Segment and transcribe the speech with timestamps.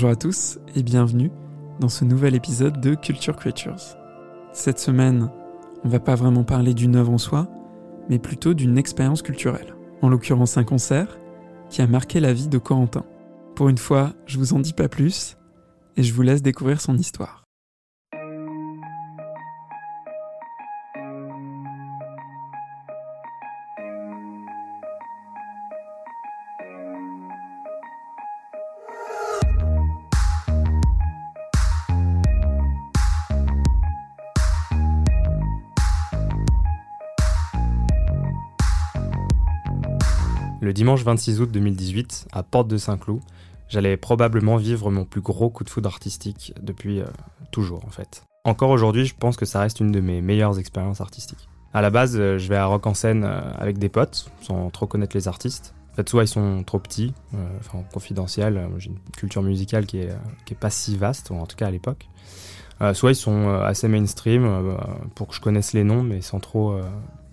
[0.00, 1.30] Bonjour à tous et bienvenue
[1.78, 3.98] dans ce nouvel épisode de Culture Creatures.
[4.54, 5.30] Cette semaine,
[5.84, 7.48] on va pas vraiment parler d'une œuvre en soi,
[8.08, 9.74] mais plutôt d'une expérience culturelle.
[10.00, 11.18] En l'occurrence un concert
[11.68, 13.04] qui a marqué la vie de Corentin.
[13.54, 15.36] Pour une fois, je vous en dis pas plus
[15.98, 17.39] et je vous laisse découvrir son histoire.
[40.70, 43.20] Le dimanche 26 août 2018, à Porte de Saint-Cloud,
[43.68, 47.06] j'allais probablement vivre mon plus gros coup de foudre artistique depuis euh,
[47.50, 48.22] toujours en fait.
[48.44, 51.48] Encore aujourd'hui, je pense que ça reste une de mes meilleures expériences artistiques.
[51.74, 54.70] À la base, euh, je vais à Rock en scène euh, avec des potes, sans
[54.70, 55.74] trop connaître les artistes.
[55.90, 57.14] En fait, soit ils sont trop petits,
[57.58, 61.56] enfin confidentiels, j'ai une culture musicale qui est, qui est pas si vaste, en tout
[61.56, 62.08] cas à l'époque.
[62.92, 64.76] soit ils sont assez mainstream
[65.16, 66.78] pour que je connaisse les noms, mais sans trop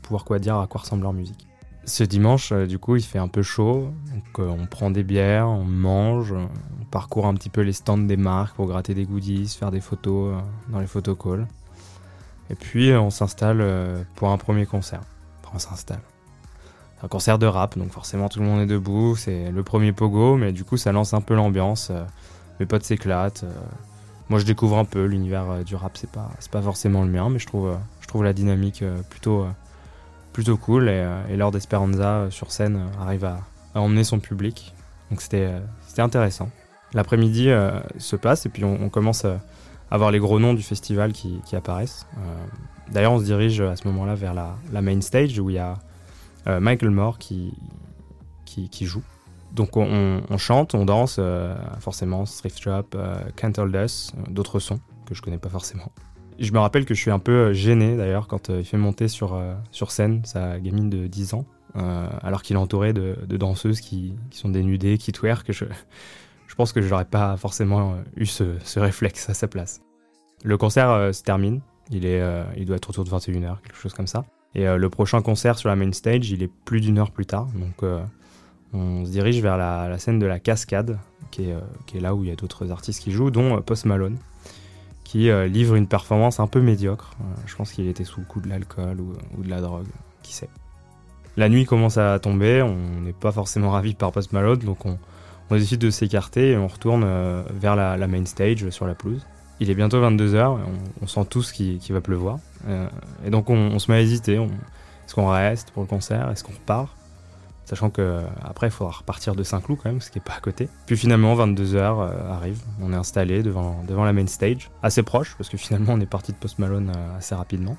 [0.02, 1.48] pouvoir quoi dire à quoi ressemble leur musique.
[1.88, 3.94] Ce dimanche, euh, du coup, il fait un peu chaud.
[4.40, 8.18] Euh, on prend des bières, on mange, on parcourt un petit peu les stands des
[8.18, 11.48] marques pour gratter des goodies, faire des photos euh, dans les photocalls.
[12.50, 15.02] Et puis, on s'installe pour un premier concert.
[15.54, 16.02] On s'installe.
[17.04, 19.16] Un concert de rap, donc forcément tout le monde est debout.
[19.18, 21.92] C'est le premier pogo, mais du coup, ça lance un peu l'ambiance.
[22.60, 23.44] Mes potes s'éclatent.
[24.30, 25.98] Moi, je découvre un peu l'univers du rap.
[25.98, 29.46] C'est pas, pas forcément le mien, mais je trouve la dynamique plutôt
[30.38, 30.88] plutôt cool.
[30.88, 33.40] Et, euh, et Lord Esperanza euh, sur scène euh, arrive à,
[33.74, 34.72] emmener son public.
[35.10, 35.50] Donc c'était
[35.98, 36.52] intéressant.
[36.94, 37.50] L'après-midi
[37.98, 39.40] se passe et puis on, commence à
[39.92, 42.08] avoir les gros noms du festival qui, apparaissent.
[42.92, 45.60] D'ailleurs, on se dirige à ce moment-là vers la, la, main stage où il y
[45.60, 45.76] a
[46.60, 47.54] Michael Moore qui,
[48.46, 49.04] qui, joue.
[49.54, 51.20] Donc on, chante, on danse,
[51.80, 52.86] forcément Thrift Shop,
[53.36, 55.92] Can't Hold Us, d'autres sons que je connais pas forcément.
[56.40, 58.78] Je me rappelle que je suis un peu euh, gêné d'ailleurs quand euh, il fait
[58.78, 61.46] monter sur, euh, sur scène sa gamine de 10 ans,
[62.24, 65.52] alors qu'il est entouré de, danseuses qui, sont dénudées, qui twerk.
[65.52, 65.66] Je,
[66.48, 69.82] je pense que je n'aurais pas forcément eu ce, réflexe à sa place.
[70.44, 71.62] Le concert se termine,
[71.92, 72.20] il, est,
[72.58, 74.26] il doit être autour de 21h, quelque chose comme ça.
[74.56, 77.48] Et le prochain concert sur la main stage, il est plus d'une heure plus tard.
[77.54, 77.88] Donc
[78.74, 80.98] on se dirige vers la, la, scène de la cascade,
[81.30, 81.56] qui est,
[81.86, 84.18] qui est là où il y a d'autres artistes qui jouent, dont Post Malone
[85.08, 87.12] qui euh, livre une performance un peu médiocre.
[87.22, 89.88] Euh, je pense qu'il était sous le coup de l'alcool ou, de la drogue,
[90.22, 90.50] qui sait.
[91.38, 94.98] La nuit commence à tomber, on n'est pas forcément ravi par Post Malone, donc on,
[95.50, 99.26] décide de s'écarter et on retourne euh, vers la, main stage sur la pelouse.
[99.62, 100.58] Il est bientôt 22h,
[101.02, 102.40] on, sent tous qu'il va pleuvoir.
[103.26, 106.52] et donc on, se met à hésiter, est-ce qu'on reste pour le concert, est-ce qu'on
[106.52, 106.97] repart?
[107.68, 110.40] Sachant que après il faudra repartir de Saint-Cloud quand même, ce qui est pas à
[110.40, 110.70] côté.
[110.86, 115.50] Puis finalement 22h euh, arrive, on est installé devant, la main stage, assez proche parce
[115.50, 117.76] que finalement on est parti de Post Malone euh, assez rapidement.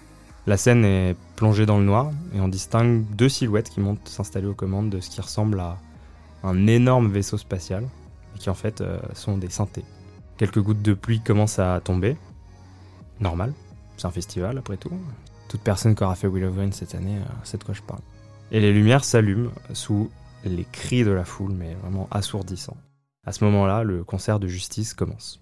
[0.46, 4.46] La scène est plongée dans le noir et on distingue deux silhouettes qui montent s'installer
[4.46, 5.78] aux commandes de ce qui ressemble à
[6.42, 7.84] un énorme vaisseau spatial
[8.36, 9.86] et qui en fait euh, sont des synthés.
[10.36, 12.18] Quelques gouttes de pluie commencent à tomber.
[13.20, 13.54] Normal,
[13.96, 14.92] c'est un festival après tout.
[15.48, 18.02] Toute personne qui aura fait Will of cette année sait de quoi je parle.
[18.50, 20.10] Et les lumières s'allument sous
[20.44, 22.76] les cris de la foule, mais vraiment assourdissants.
[23.26, 25.40] À ce moment-là, le concert de justice commence.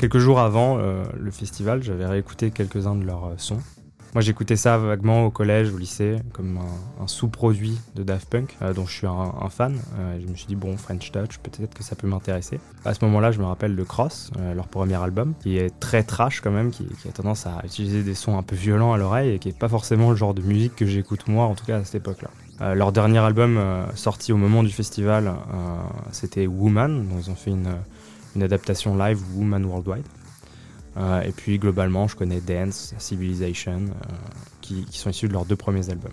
[0.00, 3.60] Quelques jours avant euh, le festival, j'avais réécouté quelques-uns de leurs euh, sons.
[4.14, 6.58] Moi, j'écoutais ça vaguement au collège, au lycée, comme
[6.98, 9.78] un, sous-produit de Daft Punk, euh, dont je suis un, fan.
[10.18, 12.60] je me suis dit, bon, French Touch, peut-être que ça peut m'intéresser.
[12.86, 16.40] À ce moment-là, je me rappelle de Cross, leur premier album, qui est très trash
[16.40, 19.38] quand même, qui, a tendance à utiliser des sons un peu violents à l'oreille et
[19.38, 21.84] qui est pas forcément le genre de musique que j'écoute moi, en tout cas à
[21.84, 22.74] cette époque-là.
[22.74, 23.60] leur dernier album
[23.94, 25.34] sorti au moment du festival,
[26.10, 27.68] c'était Woman, dont ils ont fait une
[28.36, 30.06] une adaptation live Woman Worldwide.
[30.96, 34.14] Euh, et puis globalement, je connais Dance, Civilization, euh,
[34.60, 36.12] qui, sont issus de leurs deux premiers albums.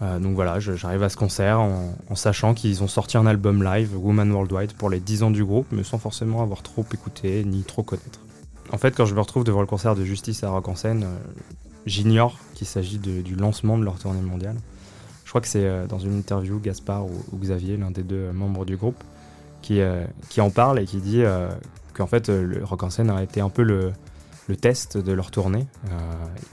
[0.00, 3.96] Euh, donc voilà, j'arrive à ce concert en, sachant qu'ils ont sorti un album live,
[3.96, 7.62] Woman Worldwide, pour les 10 ans du groupe, mais sans forcément avoir trop écouté ni
[7.62, 8.20] trop connaître.
[8.70, 11.06] En fait, quand je me retrouve devant le concert de Justice à Rock en scène,
[11.86, 14.56] j'ignore qu'il s'agit du lancement de leur tournée mondiale.
[15.24, 18.76] Je crois que c'est dans une interview Gaspard ou, Xavier, l'un des deux membres du
[18.76, 19.02] groupe,
[19.62, 19.80] qui,
[20.28, 21.22] qui en parle et qui dit
[21.94, 23.92] qu'en fait, le Rock en scène a été un peu le,
[24.48, 25.66] le test de leur tournée.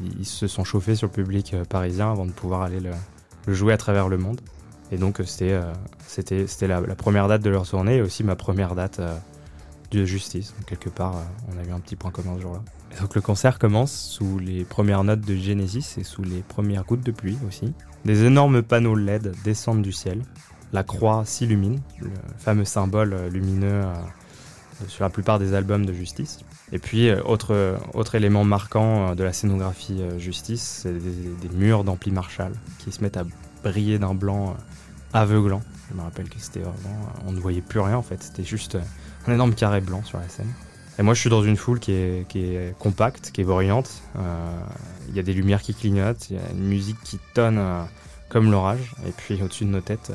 [0.02, 2.92] ils se sont chauffés sur le public parisien avant de pouvoir aller le,
[3.46, 4.42] le jouer à travers le monde.
[4.92, 9.00] Et donc c'était euh, la, première date de leur tournée et aussi ma première date
[9.00, 9.18] euh,
[9.92, 10.54] de justice.
[10.68, 11.22] quelque part, euh,
[11.54, 12.62] on a eu un petit point commun ce jour-là.
[13.02, 17.06] donc le concert commence sous les premières notes de Genesis et sous les premières gouttes
[17.06, 17.74] de pluie aussi.
[18.04, 20.22] Des énormes panneaux LED descendent du ciel.
[20.74, 23.84] La croix s'illumine, le fameux symbole lumineux
[24.88, 26.40] sur la plupart des albums de Justice.
[26.72, 32.52] Et puis, autre, autre élément marquant de la scénographie Justice, c'est des, murs d'ampli Marshall
[32.80, 33.24] qui se mettent à
[33.66, 34.54] briller d'un blanc euh,
[35.14, 35.62] aveuglant.
[35.90, 36.76] Je me rappelle que c'était vraiment.
[37.02, 38.82] Euh, on ne voyait plus rien en fait, c'était juste euh,
[39.28, 40.52] un énorme carré blanc sur la scène.
[41.00, 44.02] Et moi je suis dans une foule qui est, qui est compacte, qui est bruyante.
[45.10, 47.60] Il y a des lumières qui clignotent, il y a une musique qui tonne
[48.30, 48.94] comme l'orage.
[49.06, 50.14] Et puis au-dessus de nos têtes,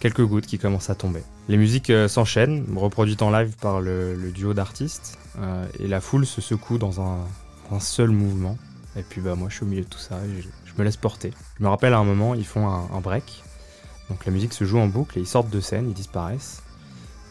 [0.00, 1.22] quelques gouttes qui commencent à tomber.
[1.48, 5.18] Les musiques s'enchaînent, reproduites en live par le, duo d'artistes.
[5.78, 7.18] et la foule se secoue dans un,
[7.80, 8.56] seul mouvement.
[8.96, 10.18] Et puis bah, moi je suis au milieu de tout ça
[10.74, 11.32] je me laisse porter.
[11.58, 13.42] Je me rappelle à un moment, ils font un, break.
[14.10, 16.62] Donc la musique se joue en boucle et ils sortent de scène, ils disparaissent.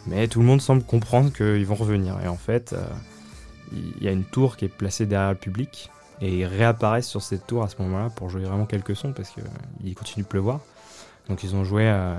[0.07, 2.19] Mais tout le monde semble comprendre qu'ils vont revenir.
[2.23, 2.85] Et en fait, euh,
[3.71, 5.89] il y a une tour qui est placée derrière le public.
[6.21, 9.29] Et ils réapparaissent sur cette tour à ce moment-là pour jouer vraiment quelques sons parce
[9.29, 10.61] qu'il continue de pleuvoir.
[11.29, 12.15] Donc ils ont joué, euh,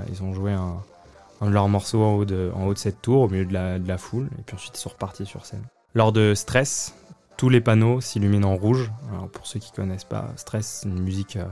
[1.41, 4.29] un, de leurs morceaux en haut de, cette tour, au milieu de la, foule.
[4.39, 5.63] Et puis ensuite ils sont repartis sur scène.
[5.93, 6.95] Lors de Stress,
[7.37, 8.91] tous les panneaux s'illuminent en rouge.
[9.11, 11.45] Alors pour ceux qui connaissent pas, Stress, c'est une musique euh,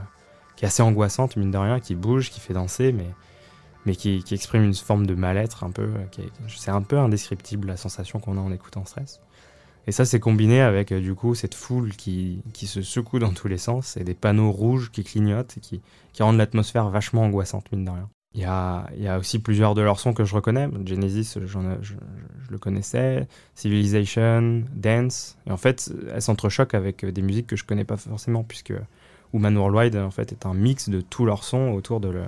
[0.56, 3.08] qui est assez angoissante, mine de rien, qui bouge, qui fait danser, mais,
[3.86, 5.82] mais qui, exprime une forme de mal-être un peu.
[6.18, 9.20] Euh, c'est un peu indescriptible la sensation qu'on a en écoutant Stress.
[9.86, 13.32] Et ça, c'est combiné avec euh, du coup cette foule qui, qui, se secoue dans
[13.32, 15.82] tous les sens et des panneaux rouges qui clignotent et qui,
[16.12, 18.08] qui rendent l'atmosphère vachement angoissante, mine de rien.
[18.34, 20.68] Il y, a, il y a, aussi plusieurs de leurs sons que je reconnais.
[20.84, 21.94] Genesis, je, je,
[22.50, 23.28] le connaissais.
[23.54, 25.38] Civilization, Dance.
[25.46, 28.72] Et en fait, elles s'entrechoquent avec des musiques que je connais pas forcément, puisque
[29.32, 32.24] Woman Worldwide, en fait, est un mix de tous leurs sons autour de,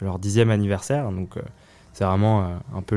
[0.00, 1.10] leur dixième anniversaire.
[1.10, 1.42] Donc, euh,
[1.92, 2.94] c'est vraiment euh, un peu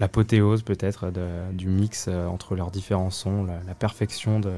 [0.00, 1.12] l'apothéose, peut-être,
[1.52, 4.52] du mix euh, entre leurs différents sons, la, perfection de,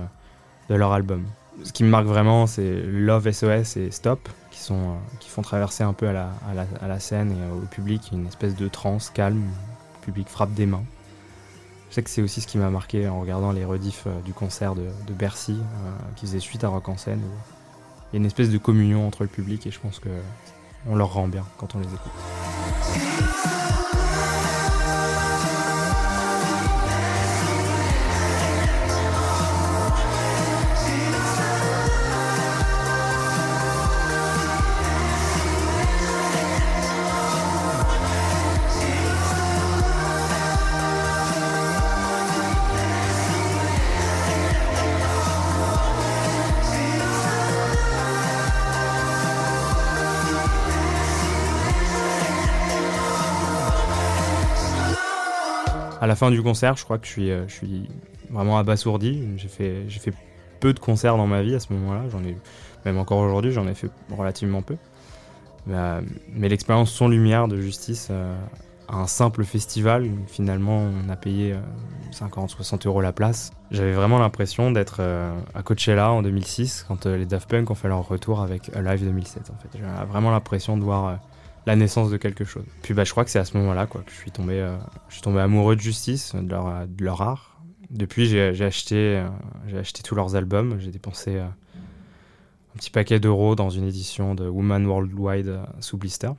[0.71, 1.27] leur album.
[1.65, 4.27] Ce qui me marque vraiment, c'est Love SOS et Stop,
[4.71, 6.33] euh, qui font traverser un peu à
[6.87, 9.43] la, scène et au public une espèce de transe calme.
[10.01, 10.85] Le public frappe des mains.
[11.91, 14.33] Je sais que c'est aussi ce qui m'a marqué en regardant les rediffs euh, du
[14.33, 15.59] concert de, Bercy,
[16.17, 17.21] qui faisait suite à Rock en scène.
[17.21, 20.09] il y a une espèce de communion entre le public et je pense que
[20.89, 22.13] on leur rend bien quand on les écoute.
[56.13, 57.47] La fin du concert, je crois que je suis, euh,
[58.29, 59.23] vraiment abasourdi.
[59.39, 60.13] J'ai fait,
[60.61, 62.03] peu de concerts dans ma vie à ce moment-là.
[62.11, 62.37] J'en ai,
[62.85, 64.77] même encore aujourd'hui, j'en ai fait relativement peu.
[65.71, 68.37] Euh, mais, l'expérience son lumière de justice, euh,
[68.91, 71.57] un simple festival, finalement, on a payé
[72.11, 73.51] 50-60 euros la place.
[73.71, 75.01] J'avais vraiment l'impression d'être
[75.55, 79.51] à Coachella en 2006, quand les Daft Punk ont fait leur retour avec Alive 2007.
[79.51, 81.19] En fait, j'avais vraiment l'impression de voir
[81.67, 82.65] la naissance de quelque chose.
[82.83, 84.77] Puis bah, je crois que c'est à ce moment-là quoi, que je suis, tombé, euh,
[85.09, 87.61] je suis tombé amoureux de Justice, de leur, de leur art.
[87.91, 89.29] Depuis, j'ai acheté, euh,
[89.67, 90.77] j'ai acheté tous leurs albums.
[90.81, 96.31] J'ai dépensé euh, un petit paquet d'euros dans une édition de Woman Worldwide sous blister.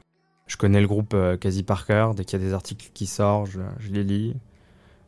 [0.48, 2.16] Je connais le groupe quasi par cœur.
[2.16, 4.36] Dès qu'il y a des articles qui sortent, je, les lis.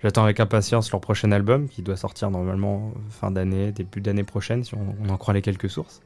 [0.01, 4.63] J'attends avec impatience leur prochain album qui doit sortir normalement fin d'année, début d'année prochaine
[4.63, 6.01] si on en croit les quelques sources.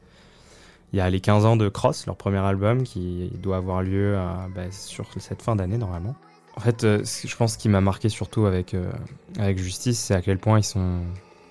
[0.92, 4.18] Il y a les 15 ans de Cross, leur premier album, qui doit avoir lieu
[4.54, 6.16] bah, sur cette fin d'année normalement.
[6.56, 8.92] En fait, euh, je pense qu'il m'a marqué surtout avec, euh,
[9.38, 11.00] avec Justice, c'est à quel point ils sont,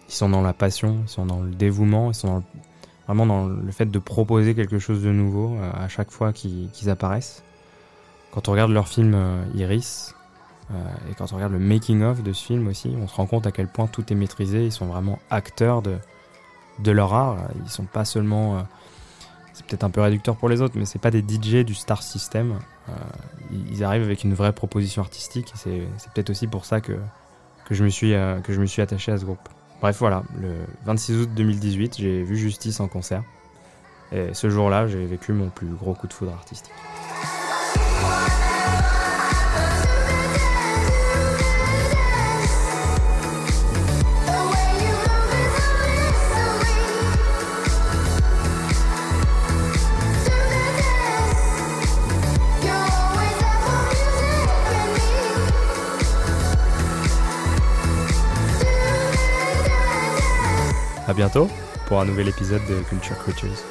[0.07, 2.43] ils sont dans la passion, ils sont dans le dévouement, ils sont
[3.07, 6.89] vraiment dans le fait de proposer quelque chose de nouveau euh, à chaque fois qu'ils
[6.89, 7.43] apparaissent.
[8.31, 9.17] Quand on regarde leur film
[9.55, 10.13] Iris,
[11.09, 13.51] et quand on regarde le making-of de ce film aussi, on se rend compte à
[13.51, 15.97] quel point tout est maîtrisé, ils sont vraiment acteurs de,
[16.77, 18.63] de leur art, ils sont pas seulement
[19.53, 22.03] c'est peut-être un peu réducteur pour les autres, mais c'est pas des DJ du star
[22.03, 22.59] system.
[22.87, 22.91] Euh,
[23.69, 25.51] ils arrivent avec une vraie proposition artistique.
[25.55, 25.81] C'est
[26.13, 26.93] peut-être aussi pour ça que,
[27.65, 29.49] que, je me suis, euh, que je me suis attaché à ce groupe.
[29.81, 30.53] Bref, voilà, le
[30.85, 33.23] 26 août 2018, j'ai vu Justice en concert.
[34.11, 36.73] Et ce jour-là, j'ai vécu mon plus gros coup de foudre artistique.
[61.19, 61.49] Bientôt
[61.87, 63.61] pour un nouvel épisode de Culture Creatures.